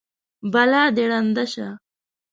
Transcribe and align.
بلا 0.51 0.83
دې 0.95 1.03
ړنده 1.11 1.45
شه! 1.53 1.67